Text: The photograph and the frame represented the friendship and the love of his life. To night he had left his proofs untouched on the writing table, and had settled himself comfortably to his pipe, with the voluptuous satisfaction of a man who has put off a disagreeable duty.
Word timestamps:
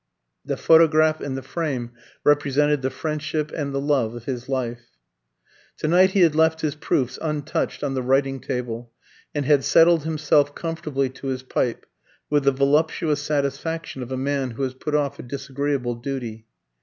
The 0.43 0.57
photograph 0.57 1.21
and 1.21 1.37
the 1.37 1.43
frame 1.43 1.91
represented 2.23 2.81
the 2.81 2.89
friendship 2.89 3.51
and 3.55 3.71
the 3.71 3.79
love 3.79 4.15
of 4.15 4.25
his 4.25 4.49
life. 4.49 4.97
To 5.77 5.87
night 5.87 6.09
he 6.13 6.21
had 6.21 6.33
left 6.33 6.61
his 6.61 6.73
proofs 6.73 7.19
untouched 7.21 7.83
on 7.83 7.93
the 7.93 8.01
writing 8.01 8.39
table, 8.39 8.91
and 9.35 9.45
had 9.45 9.63
settled 9.63 10.03
himself 10.03 10.55
comfortably 10.55 11.09
to 11.11 11.27
his 11.27 11.43
pipe, 11.43 11.85
with 12.31 12.45
the 12.45 12.51
voluptuous 12.51 13.21
satisfaction 13.21 14.01
of 14.01 14.11
a 14.11 14.17
man 14.17 14.49
who 14.49 14.63
has 14.63 14.73
put 14.73 14.95
off 14.95 15.19
a 15.19 15.21
disagreeable 15.21 15.93
duty. 15.93 16.47